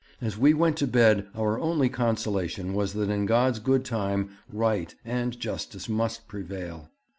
As 0.19 0.35
we 0.35 0.55
went 0.55 0.77
to 0.77 0.87
bed 0.87 1.27
our 1.35 1.59
only 1.59 1.87
consolation 1.87 2.73
was 2.73 2.93
that 2.93 3.11
in 3.11 3.27
God's 3.27 3.59
good 3.59 3.85
time 3.85 4.31
right 4.51 4.95
and 5.05 5.39
justice 5.39 5.87
must 5.87 6.27
prevail.' 6.27 6.89